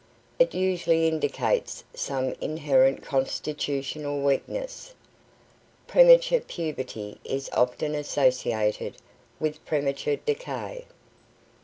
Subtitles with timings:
[0.39, 4.95] It usually indicates some inherent constitutional weakness.
[5.85, 8.95] Premature puberty is often associated
[9.39, 10.85] with premature decay.